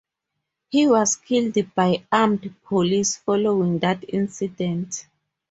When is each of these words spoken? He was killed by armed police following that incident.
He 0.69 0.87
was 0.87 1.15
killed 1.15 1.75
by 1.75 2.03
armed 2.11 2.55
police 2.63 3.17
following 3.17 3.77
that 3.77 4.03
incident. 4.09 5.05